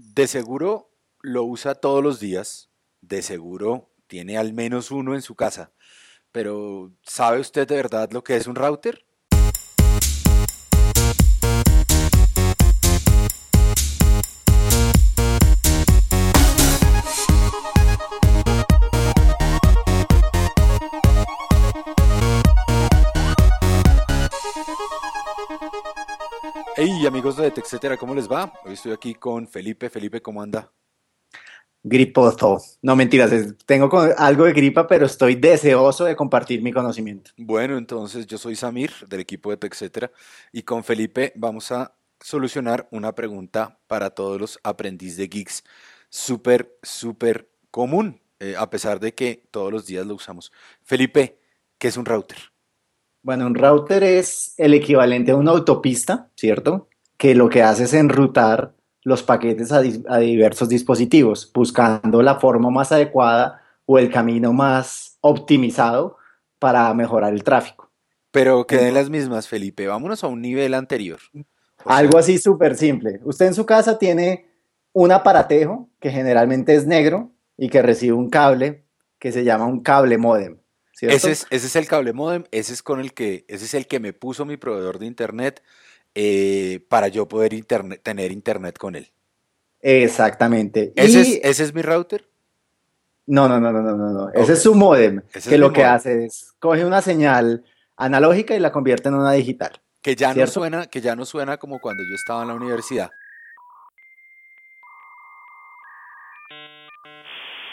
[0.00, 0.90] de seguro
[1.22, 2.70] lo usa todos los días,
[3.02, 5.72] de seguro tiene al menos uno en su casa,
[6.32, 9.06] pero ¿sabe usted de verdad lo que es un router?
[26.82, 28.54] Hey amigos de TechCetera, ¿cómo les va?
[28.64, 29.90] Hoy estoy aquí con Felipe.
[29.90, 30.72] Felipe, ¿cómo anda?
[31.82, 32.56] Griposo.
[32.80, 33.30] No mentiras,
[33.66, 37.32] tengo algo de gripa, pero estoy deseoso de compartir mi conocimiento.
[37.36, 40.10] Bueno, entonces yo soy Samir del equipo de TechCetera
[40.52, 45.62] y con Felipe vamos a solucionar una pregunta para todos los aprendiz de geeks
[46.08, 50.50] súper, súper común, eh, a pesar de que todos los días lo usamos.
[50.82, 51.42] Felipe,
[51.76, 52.38] ¿qué es un router?
[53.22, 56.88] Bueno, un router es el equivalente a una autopista, ¿cierto?
[57.16, 62.92] Que lo que hace es enrutar los paquetes a, diversos dispositivos, buscando la forma más
[62.92, 66.16] adecuada o el camino más optimizado
[66.58, 67.90] para mejorar el tráfico.
[68.30, 69.86] Pero queden las mismas, Felipe.
[69.86, 71.18] Vámonos a un nivel anterior.
[71.84, 73.20] Algo así súper simple.
[73.24, 74.46] Usted en su casa tiene
[74.92, 78.84] un aparatejo que generalmente es negro y que recibe un cable
[79.18, 80.58] que se llama un cable modem.
[81.00, 84.12] Ese es, el cable modem, ese es con el que, ese es el que me
[84.12, 85.62] puso mi proveedor de internet
[86.14, 87.52] eh, para yo poder
[88.02, 89.10] tener internet con él.
[89.80, 90.92] Exactamente.
[90.96, 92.28] ¿Ese, es, mi router?
[93.26, 94.30] No, no, no, no, no, no.
[94.32, 97.64] Ese es su modem, que lo que hace es coge una señal
[97.96, 99.80] analógica y la convierte en una digital.
[100.02, 103.10] Que ya no suena, que ya no suena como cuando yo estaba en la universidad.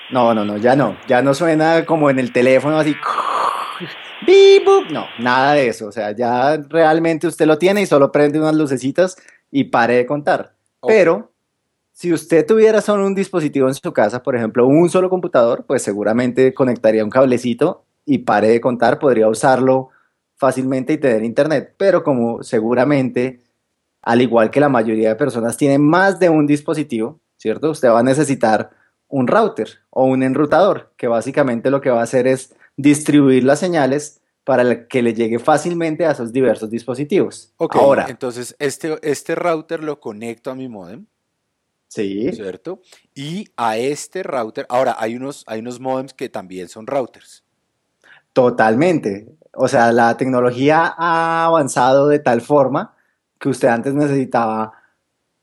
[0.09, 0.97] No, no, no, ya no.
[1.07, 2.95] Ya no suena como en el teléfono así.
[4.91, 5.87] No, nada de eso.
[5.87, 9.15] O sea, ya realmente usted lo tiene y solo prende unas lucecitas
[9.51, 10.55] y pare de contar.
[10.85, 11.31] Pero
[11.93, 15.83] si usted tuviera solo un dispositivo en su casa, por ejemplo, un solo computador, pues
[15.83, 19.89] seguramente conectaría un cablecito y pare de contar, podría usarlo
[20.35, 21.75] fácilmente y tener internet.
[21.77, 23.41] Pero como seguramente,
[24.01, 27.71] al igual que la mayoría de personas tienen más de un dispositivo, ¿cierto?
[27.71, 28.71] Usted va a necesitar
[29.09, 33.59] un router o un enrutador, que básicamente lo que va a hacer es distribuir las
[33.59, 37.51] señales para que le llegue fácilmente a esos diversos dispositivos.
[37.57, 41.05] Ok, Ahora, entonces este, este router lo conecto a mi modem.
[41.89, 42.31] Sí.
[42.33, 42.81] ¿Cierto?
[43.15, 47.43] Y a este router, ahora hay unos, hay unos modems que también son routers.
[48.33, 49.27] Totalmente.
[49.53, 52.95] O sea, la tecnología ha avanzado de tal forma
[53.39, 54.73] que usted antes necesitaba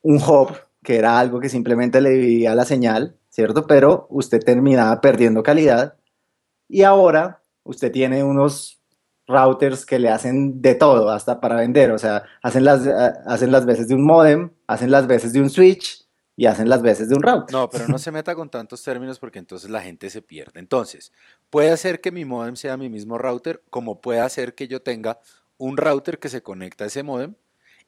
[0.03, 0.53] un hub,
[0.83, 3.67] que era algo que simplemente le dividía la señal, ¿cierto?
[3.67, 5.97] Pero usted terminaba perdiendo calidad
[6.69, 8.81] y ahora usted tiene unos
[9.27, 13.51] routers que le hacen de todo, hasta para vender, o sea, hacen las, eh, hacen
[13.51, 16.07] las veces de un modem, hacen las veces de un switch
[16.37, 17.53] y hacen las veces de un router.
[17.53, 20.61] No, pero no se meta con tantos términos porque entonces la gente se pierde.
[20.61, 21.11] Entonces,
[21.51, 25.19] puede hacer que mi modem sea mi mismo router, como puede hacer que yo tenga
[25.59, 27.35] un router que se conecta a ese modem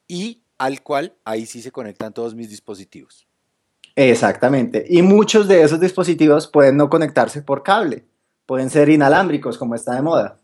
[0.09, 3.26] y al cual ahí sí se conectan todos mis dispositivos.
[3.97, 4.85] Exactamente.
[4.87, 8.05] Y muchos de esos dispositivos pueden no conectarse por cable,
[8.45, 10.39] pueden ser inalámbricos, como está de moda.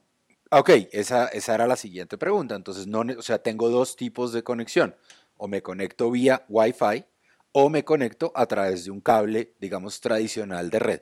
[0.49, 2.55] Ok, esa, esa era la siguiente pregunta.
[2.55, 4.95] Entonces, no, o sea, tengo dos tipos de conexión.
[5.37, 7.05] O me conecto vía Wi-Fi
[7.51, 11.01] o me conecto a través de un cable, digamos, tradicional de red.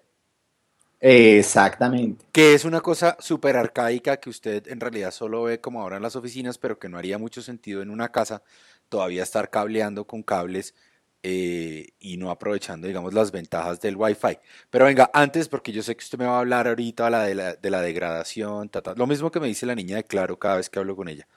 [1.00, 2.26] Exactamente.
[2.34, 6.04] Que es una cosa súper arcaica que usted en realidad solo ve como ahora en
[6.04, 8.44] las oficinas, pero que no haría mucho sentido en una casa
[8.90, 10.76] todavía estar cableando con cables
[11.24, 14.40] eh, y no aprovechando, digamos, las ventajas del Wi-Fi.
[14.70, 17.56] Pero venga, antes, porque yo sé que usted me va a hablar ahorita de, la,
[17.56, 20.80] de la degradación, lo mismo que me dice la niña de Claro cada vez que
[20.80, 21.28] hablo con ella.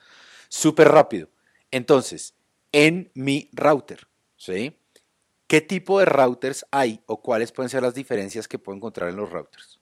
[0.49, 1.29] Súper rápido.
[1.71, 2.35] Entonces,
[2.73, 4.07] en mi router,
[4.37, 4.77] ¿sí?
[5.47, 9.17] ¿Qué tipo de routers hay o cuáles pueden ser las diferencias que puedo encontrar en
[9.17, 9.79] los routers?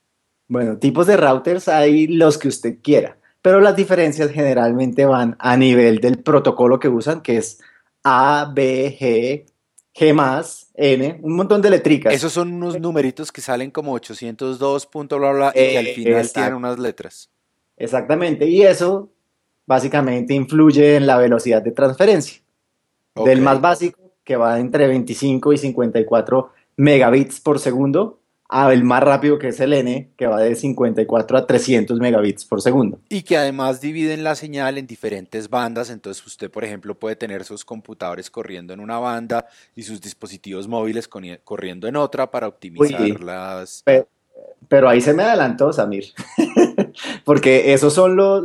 [0.47, 5.55] Bueno, tipos de routers hay los que usted quiera, pero las diferencias generalmente van a
[5.55, 7.61] nivel del protocolo que usan, que es
[8.03, 9.52] A, B, G,
[9.95, 12.13] G más, N, un montón de letricas.
[12.13, 14.89] Esos son unos numeritos que salen como 802.
[14.91, 17.29] bla, bla, bla, y al final tienen unas letras.
[17.77, 19.09] Exactamente, y eso
[19.65, 22.41] básicamente influye en la velocidad de transferencia.
[23.15, 28.19] Del más básico, que va entre 25 y 54 megabits por segundo,
[28.71, 32.61] el más rápido que es el N, que va de 54 a 300 megabits por
[32.61, 32.99] segundo.
[33.09, 37.43] Y que además dividen la señal en diferentes bandas, entonces usted, por ejemplo, puede tener
[37.43, 41.07] sus computadores corriendo en una banda y sus dispositivos móviles
[41.43, 43.83] corriendo en otra para optimizar las...
[44.69, 46.05] Pero, ahí se me adelantó, Samir,
[47.25, 48.43] porque esos son los,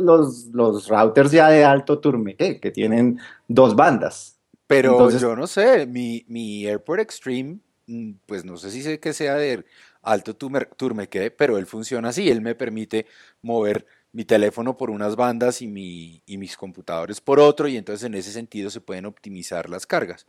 [0.51, 4.39] los, routers ya de alto turme, que tienen dos bandas.
[4.69, 7.57] Pero yo no sé, mi, mi AirPort Extreme
[7.87, 9.65] mm, pues no sé si sé que sea de
[10.11, 13.05] alto turmeque, pero él funciona así, él me permite
[13.41, 18.05] mover mi teléfono por unas bandas y, mi, y mis computadores por otro, y entonces
[18.05, 20.25] en ese sentido se pueden optimizar las cargas.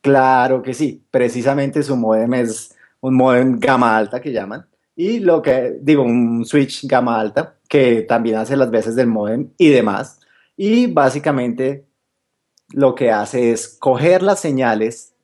[0.00, 5.40] Claro que sí, precisamente su modem es un modem gama alta que llaman, y lo
[5.40, 10.20] que digo, un switch gama alta que también hace las veces del modem y demás,
[10.56, 11.86] y básicamente
[12.72, 15.14] lo que hace es coger las señales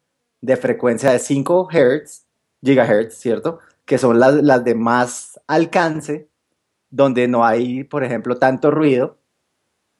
[0.41, 2.25] de frecuencia de 5 Hz,
[2.63, 3.59] gigahertz, ¿cierto?
[3.85, 6.29] Que son las, de más alcance
[6.91, 9.19] donde no hay, por ejemplo, tanto ruido,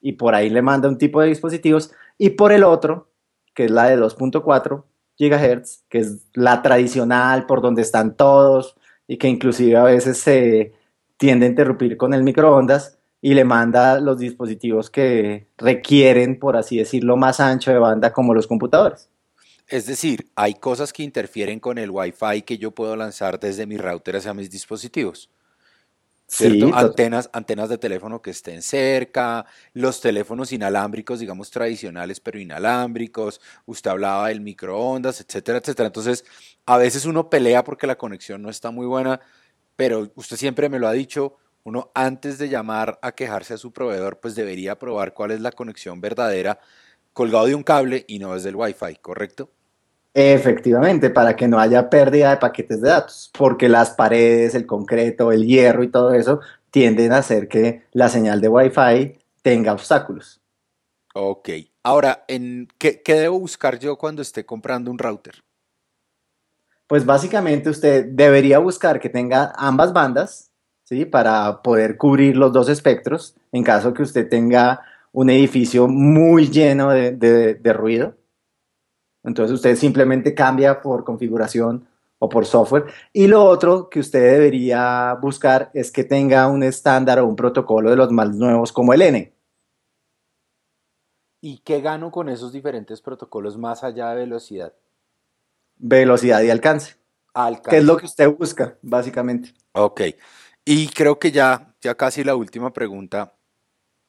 [0.01, 3.11] y por ahí le manda un tipo de dispositivos, y por el otro,
[3.53, 4.85] que es la de 2.4
[5.19, 8.75] GHz, que es la tradicional, por donde están todos,
[9.07, 10.73] y que inclusive a veces se
[11.17, 16.77] tiende a interrumpir con el microondas, y le manda los dispositivos que requieren, por así
[16.77, 19.09] decirlo, más ancho de banda como los computadores.
[19.67, 23.77] Es decir, hay cosas que interfieren con el Wi-Fi que yo puedo lanzar desde mi
[23.77, 25.29] router hacia mis dispositivos.
[26.27, 26.73] ¿cierto?
[26.75, 33.91] antenas, antenas de teléfono que estén cerca, los teléfonos inalámbricos, digamos tradicionales, pero inalámbricos, usted
[33.91, 35.87] hablaba del microondas, etcétera, etcétera.
[35.87, 36.25] Entonces,
[36.65, 39.19] a veces uno pelea porque la conexión no está muy buena,
[39.75, 43.71] pero usted siempre me lo ha dicho, uno antes de llamar a quejarse a su
[43.73, 46.59] proveedor, pues debería probar cuál es la conexión verdadera
[47.13, 49.51] colgado de un cable y no desde el Wi-Fi, ¿correcto?
[50.17, 55.33] Efectivamente, para que no haya pérdida de paquetes de datos, porque las paredes, el concreto,
[55.33, 56.39] el hierro y todo eso
[56.71, 60.39] tienden a hacer que la señal de Wi-Fi tenga obstáculos.
[61.13, 61.49] Ok,
[61.83, 65.43] ahora, ¿en qué, debo buscar yo cuando esté comprando un router?
[66.87, 70.49] Pues básicamente usted debería buscar que tenga ambas bandas,
[70.85, 71.03] ¿sí?
[71.03, 74.81] Para poder cubrir los dos espectros en caso que usted tenga
[75.11, 78.15] un edificio muy lleno de ruido
[79.25, 81.87] entonces usted simplemente cambia por configuración
[82.19, 82.85] o por software.
[83.11, 87.89] Y lo otro que usted debería buscar es que tenga un estándar o un protocolo
[87.89, 89.33] de los más nuevos como el N.
[91.41, 94.73] ¿Y qué gano con esos diferentes protocolos más allá de velocidad?
[95.77, 96.95] Velocidad y alcance.
[97.33, 97.69] alcance.
[97.69, 99.53] ¿Qué es lo que usted busca, básicamente?
[99.73, 100.01] Ok.
[100.63, 103.34] Y creo que ya, ya casi la última pregunta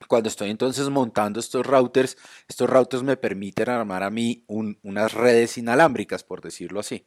[0.08, 2.16] cuando estoy entonces montando estos routers,
[2.48, 7.06] estos routers me permiten armar a mí unas redes inalámbricas, por decirlo así.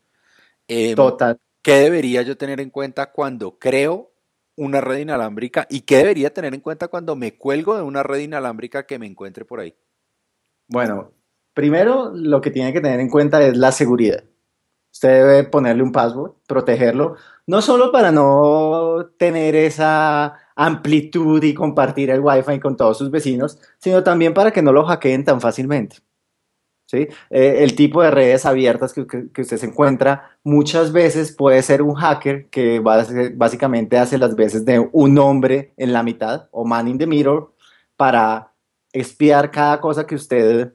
[0.67, 1.39] Em, Total.
[1.61, 4.11] ¿Qué debería yo tener en cuenta cuando creo
[4.55, 8.19] una red inalámbrica y qué debería tener en cuenta cuando me cuelgo de una red
[8.19, 9.75] inalámbrica que me encuentre por ahí?
[10.67, 11.11] Bueno,
[11.53, 14.23] primero lo que tiene que tener en cuenta es la seguridad.
[14.91, 17.15] Usted debe ponerle un password, protegerlo,
[17.45, 23.57] no solo para no tener esa amplitud y compartir el Wi-Fi con todos sus vecinos,
[23.77, 25.97] sino también para que no lo hackeen tan fácilmente.
[26.85, 27.07] ¿Sí?
[27.29, 31.93] Eh, el tipo de redes abiertas que, usted se encuentra muchas veces puede ser un
[31.93, 36.97] hacker que básicamente hace las veces de un hombre en la mitad o man in
[36.97, 37.53] the mirror
[37.95, 38.53] para
[38.91, 40.73] espiar cada cosa que usted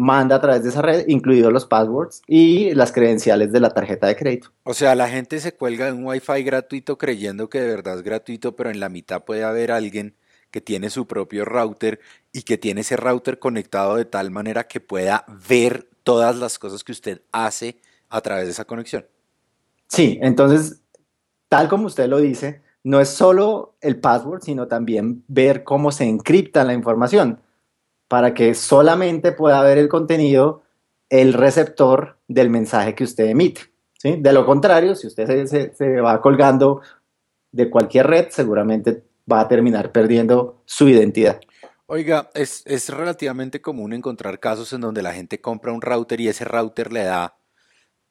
[0.00, 4.06] manda a través de esa red, incluidos los passwords y las credenciales de la tarjeta
[4.06, 4.50] de crédito.
[4.64, 8.02] O sea, la gente se cuelga de un Wi-Fi gratuito creyendo que de verdad es
[8.02, 10.16] gratuito, pero en la mitad puede haber alguien
[10.50, 12.00] que tiene su propio router
[12.32, 16.82] y que tiene ese router conectado de tal manera que pueda ver todas las cosas
[16.82, 19.06] que usted hace a través de esa conexión.
[19.86, 20.80] Sí, entonces,
[21.48, 26.04] tal como usted lo dice, no es solo el password, sino también ver cómo se
[26.04, 27.40] encripta la información
[28.10, 30.64] para que solamente pueda ver el contenido
[31.10, 33.60] el receptor del mensaje que usted emite.
[34.00, 34.16] ¿sí?
[34.18, 36.80] De lo contrario, si usted se, va colgando
[37.52, 41.40] de cualquier red, seguramente va a terminar perdiendo su identidad.
[41.86, 46.26] Oiga, es, es, relativamente común encontrar casos en donde la gente compra un router y
[46.26, 47.36] ese router le da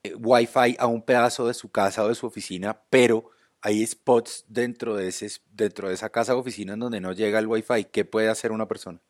[0.03, 4.45] eh, Wi-Fi a un pedazo de su casa o de su oficina, pero hay spots
[4.47, 7.83] dentro de, ese, dentro de esa casa o oficina en donde no llega el Wi-Fi.
[7.91, 9.01] ¿Qué puede hacer una persona?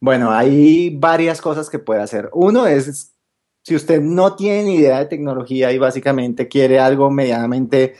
[0.00, 2.30] Bueno, hay varias cosas que puede hacer.
[2.32, 3.14] Uno es,
[3.62, 7.94] si usted no tiene ni idea de tecnología y básicamente quiere algo medianamente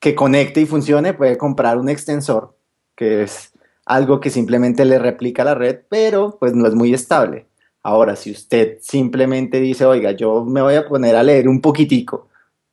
[0.00, 2.56] que conecte y funcione, puede comprar un extensor,
[2.96, 3.52] que es
[3.86, 7.46] algo que simplemente le replica la red, pero pues no es muy estable.
[7.82, 12.28] Ahora, si usted simplemente dice, oiga, yo me voy a poner a leer un poquitico,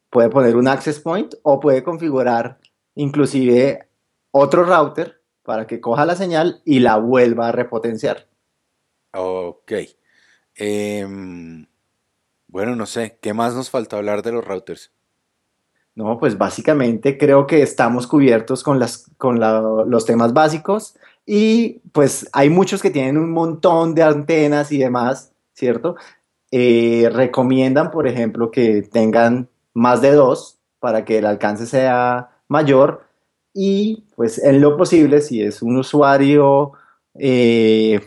[0.09, 2.59] puede poner un access point o puede configurar
[2.95, 3.87] inclusive
[4.31, 8.27] otro router para que coja la señal y la vuelva a repotenciar.
[9.13, 9.71] Ok.
[10.55, 11.65] Em,
[12.47, 14.91] bueno, no sé, ¿qué más nos falta hablar de los routers?
[15.95, 22.29] No, pues básicamente creo que estamos cubiertos con, las, con los temas básicos y pues
[22.31, 25.97] hay muchos que tienen un montón de antenas y demás, ¿cierto?
[26.51, 33.05] Eh, recomiendan, por ejemplo, que tengan más de 2 para que el alcance sea mayor
[33.53, 36.73] y pues en lo posible, si es un usuario
[37.15, 37.99] eh,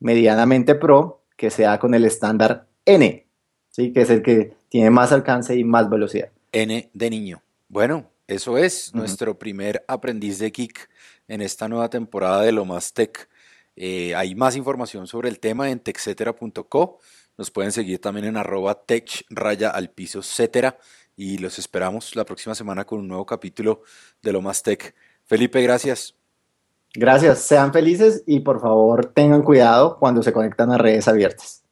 [0.00, 3.26] medianamente pro, que sea con el estándar N,
[3.70, 3.92] ¿sí?
[3.92, 6.30] que es el que tiene más alcance y más velocidad.
[6.52, 7.42] N de niño.
[7.68, 10.88] Bueno, eso es nuestro primer aprendiz de Geek
[11.28, 13.28] en esta nueva temporada de Lo Más Tech.
[13.76, 16.98] Eh, hay más información sobre el tema en techcetera.co.
[17.36, 20.78] Nos pueden seguir también en arroba tech raya al piso cetera
[21.16, 23.82] y los esperamos la próxima semana con un nuevo capítulo
[24.20, 24.94] de Lo Más Tech.
[25.24, 26.17] Felipe, gracias.
[26.94, 31.67] Gracias, sean felices y por favor tengan cuidado cuando se conectan a redes abiertas.